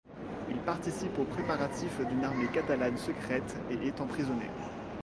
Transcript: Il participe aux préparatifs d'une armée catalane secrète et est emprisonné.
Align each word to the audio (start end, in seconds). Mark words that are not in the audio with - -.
Il 0.49 0.57
participe 0.57 1.19
aux 1.19 1.25
préparatifs 1.25 2.03
d'une 2.07 2.23
armée 2.25 2.47
catalane 2.47 2.97
secrète 2.97 3.55
et 3.69 3.85
est 3.85 4.01
emprisonné. 4.01 4.45